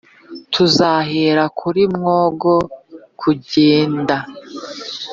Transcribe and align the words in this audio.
tuzahera 0.53 1.43
kuri 1.59 1.81
mwogo 1.95 2.53
tujyenda 3.19 4.17